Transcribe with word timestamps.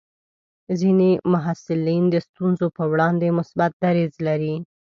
ځینې 0.79 1.09
محصلین 1.33 2.03
د 2.09 2.15
ستونزو 2.27 2.65
پر 2.75 2.85
وړاندې 2.93 3.27
مثبت 3.39 3.71
دریځ 3.83 4.13
لري. 4.27 4.55